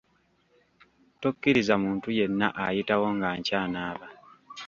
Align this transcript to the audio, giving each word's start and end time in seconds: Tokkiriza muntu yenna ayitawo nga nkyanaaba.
Tokkiriza 1.21 1.73
muntu 1.83 2.07
yenna 2.17 2.47
ayitawo 2.65 3.07
nga 3.15 3.29
nkyanaaba. 3.37 4.07